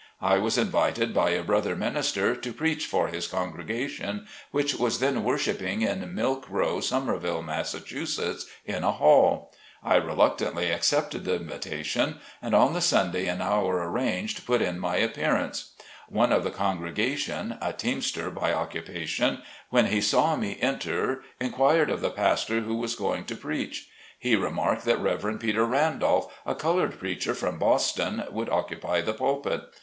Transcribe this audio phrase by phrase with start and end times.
[0.23, 5.23] I was invited by a brother minister to preach for his congregation, which was then
[5.23, 7.75] worshiping in Milk Row, Somerville, Mass.,
[8.65, 9.53] in a hall.
[9.83, 14.79] I reluctantly accepted the invita tion, and on the Sunday and hour arranged put in
[14.79, 15.73] my appearance.
[16.09, 19.69] One of the congregation, a teamster by occupation, 46 SLAVE CABIN TO PULPIT.
[19.69, 23.87] when he saw me enter inquired of the pastor who was going to preach.
[24.17, 25.39] He remarked that Rev.
[25.39, 29.61] Peter Randolph, a colored preacher from Boston, would occupy the pulpit.